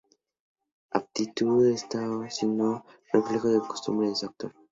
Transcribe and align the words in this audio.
Actitud 0.89 1.63
esta 1.67 1.99
que 1.99 2.05
no 2.07 2.23
es 2.23 2.35
sino 2.37 2.63
un 2.73 2.83
reflejo 3.21 3.49
de 3.49 3.59
la 3.59 3.67
costumbre 3.67 4.07
de 4.09 4.15
su 4.15 4.25
autor. 4.25 4.51